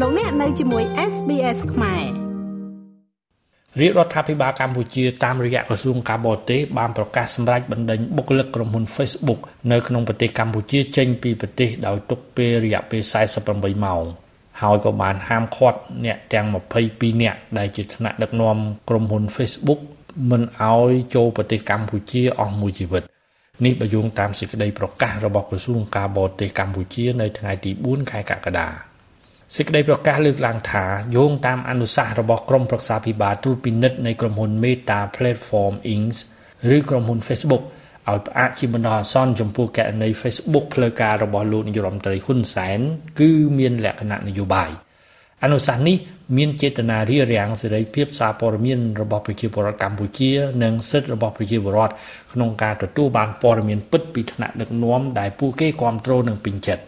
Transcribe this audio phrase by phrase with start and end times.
[0.00, 2.04] លោកអ្នកនៅជាមួយ SBS ខ្មែរ
[3.80, 9.40] រាជរដ្ឋាភិបាលកម្ពុជាតាមរយៈក្រសួងការបរទេសបានប្រកាសសម្រេចបណ្តេញបុគ្គលិកក្រុមហ៊ុន Facebook
[9.72, 13.02] នៅក្នុងប្រទេសកម្ពុជាចេញពីប្រទេសដោយទុកពេលរយៈពេល
[13.42, 14.04] 48ម៉ោង
[14.62, 16.46] ហើយក៏បានហាមឃាត់អ្នកទាំង
[16.84, 18.56] 22នាក់ដែលជាថ្នាក់ដឹកនាំ
[18.88, 19.80] ក្រុមហ៊ុន Facebook
[20.30, 23.02] មិនឲ្យចូលប្រទេសកម្ពុជាអស់មួយជីវិត
[23.64, 28.93] នេះបើយោងតាមសេចក្តីប្រកាសរបស់ក្រសួងការបរទេសកម្ពុជានៅថ្ងៃទី4ខែកក្កដា
[29.52, 30.84] សេចក្តីប្រកាសលើកឡើងថា
[31.16, 36.14] យោងតាមអនុសាសន៍របស់ក្រមប្រឹក្សាភិបាលត្រួតពិនិត្យនៃក្រុមហ៊ុន Meta Platform Inc
[36.76, 37.62] ឬក្រុមហ៊ុន Facebook
[38.10, 42.78] ឲ្យផ្អាកជាបណ្ដោះអាសន្នចំពោះករណី Facebook ផ្លូវការរបស់លោកនាយរដ្ឋមន្ត្រីហ៊ុនសែន
[43.20, 44.70] គឺមានលក្ខណៈនយោបាយ
[45.42, 45.96] អនុសាសន៍នេះ
[46.36, 50.30] មានចេតនារារាំងសេរីភាពសារព័ត៌មានរបស់ប្រជាពលរដ្ឋកម្ពុជា
[50.62, 51.94] និងសិទ្ធិរបស់ប្រជាពលរដ្ឋ
[52.32, 56.84] ក្នុងការទទួលបានព័ត៌មានពិតពីថ្នាក់ដឹកនាំដែលពួកគេគ្រប់គ្រងនិងពេញចិត្ត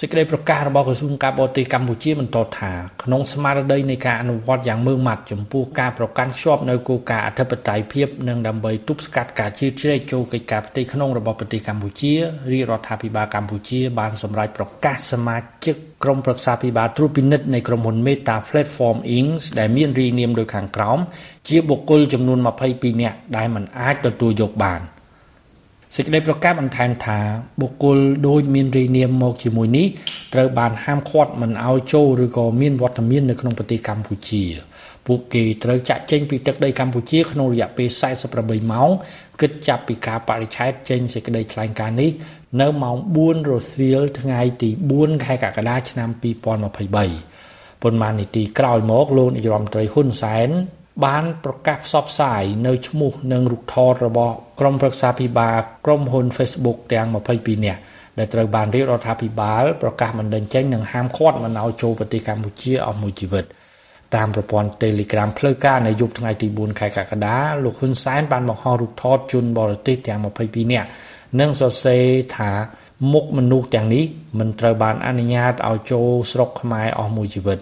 [0.00, 12.12] សេចក្តីប្រកាសរបស់ក្រសួងការបរទេសកម្ពុជាបន្តថាក្នុងស្មារតីនៃការអនុវត្តយ៉ាងម៉ឺងម៉ាត់ចំពោះការប្រកាន់ខ្ជាប់នៅគោលការណ៍អធិបតេយ្យភាពនិងដើម្បីទប់ស្កាត់ការជ្រៀតជ្រែកចូលកិច្ចការផ្ទៃក្នុងរបស់ប្រទេសកម្ពុជា
[12.52, 20.98] រាជរដ្ឋាភិបាលកម្ពុជាបានសម្រេចប្រកាសសមាជិកក្រុមប្រឹក្សាភិបាលត្រួតពិនិត្យនៃក្រុមហ៊ុន Meta Platform Inc ដែលមានរាយនាមដូចខាងក្រោម
[21.48, 22.38] ជាបុគ្គលចំនួន
[22.70, 24.82] 22នាក់ដែលមិនអាចទទួលយកបាន។
[25.98, 27.18] សេចក្តីប្រកាសបន្ថែមថា
[27.60, 29.86] បុគ្គលដូចមានរាយនាមមកជាមួយនេះ
[30.34, 34.44] ត្រូវបានហាមឃាត់មិនឲ្យចូលឬក៏មានវត្តមាននៅក្នុងប្រទេសកម្ពុជា
[35.06, 37.88] ពួកគេត្រូវចាក់ចេញពីទឹកដីកម្ពុជាក្នុងរយៈពេល
[38.30, 38.90] 48ម៉ោង
[39.40, 42.10] គិតចាប់ពីការបរិច្ឆេទចេញសេចក្តីថ្លែងការណ៍នេះ
[42.60, 46.44] នៅម៉ោង4រសៀលថ្ងៃទី4ខែកក្កដាឆ្នាំ2023
[47.82, 50.50] ប៉ុន្មាននាទីក្រោយមកលោកនាយរដ្ឋមន្ត្រីហ៊ុនសែន
[51.04, 57.80] បានប្រកាសផ្សព្វផ្សាយនៅឈ្មោះនិងរូបថតរបស់ក្រុមប្រឹក្សាភិបាលក្រុមហ៊ុន Facebook ទាំង22នាក់
[58.18, 63.44] ដែលត្រូវបានរាជរដ្ឋាភិបាលប្រកាសបណ្តេញចេញនិងហាមឃាត់មិនឲ្យចូលប្រទេសកម្ពុជាអស់មួយជីវិត
[64.14, 70.88] តាមប្រព័ន្ធ Telegram ផ្លូវការនៅយប់ថ្ងៃទី4ខែកក្កដាលោកហ៊ុនសែនបានបង្ហោះរូបថតជនបរទេសទាំង22នាក់
[71.40, 72.04] និងសរសេរ
[72.36, 72.50] ថា
[73.12, 74.04] មុខមនុស្សទាំងនេះ
[74.38, 77.58] មិនត្រូវបានអនុញ្ញាតឲ្យចូលស្រុកខ្មែរអស់មួយជីវិត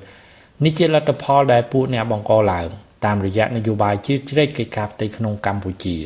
[0.64, 2.68] នេះជាលទ្ធផលដែលពួកអ្នកបង្កឡើង
[3.06, 5.96] តាមរយៈនយោបាយជ្រៀតជ្រែកកិច្ចការផ្ទៃក្នុងកម្ពុជា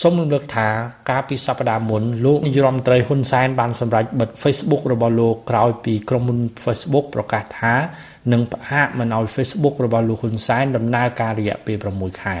[0.00, 0.68] សូមរំលឹកថា
[1.10, 7.74] កាលពីសប្តាហ៍មុនលោកនាយរដ្ឋមន្ត្រីហ៊ុនសែនបានសម្រេចបិទ Facebook របស់លោកក្រោយពីក្រុមហ៊ុន Facebook ប្រកាសថា
[8.32, 12.38] នឹងផ្អាកមិនឲ្យ Facebook របស់លោកហ៊ុនសែនដំណើរការរយៈពេល6ខែ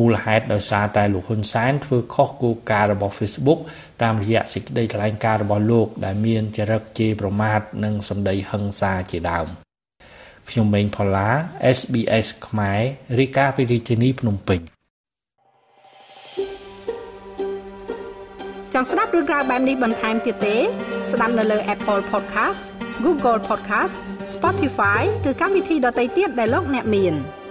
[0.00, 3.60] មូលហេតុដោយសារតែលោកហ៊ុនសែនធ្វើខុសគោលការណ៍របស់ Facebook
[4.02, 9.65] តាមរយៈសេចក្តីថ្លែងការណ៍របស់លោកដែលមានចរិតជេរប្រមាថនិងសម្ដីហិង្សាជាដើម
[10.50, 11.28] ខ្ញុំម៉េងផល្លា
[11.78, 12.80] SBS ខ្មែរ
[13.20, 14.60] រាយការណ៍ពីរាជធានីភ្នំពេញ
[18.74, 20.56] ចង់ស្ដាប់រឿងរ៉ាវបែបនេះបន្ថែមទៀតទេ
[21.12, 22.62] ស្ដាប់នៅលើ Apple Podcast
[23.04, 23.94] Google Podcast
[24.34, 27.14] Spotify ឬកម្មវិធីដទៃទៀតដែលលោកអ្នកមាន។